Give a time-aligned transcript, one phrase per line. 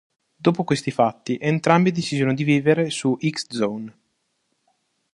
[0.35, 3.97] Dopo questi fatti, entrambi decisero di vivere su X Zone.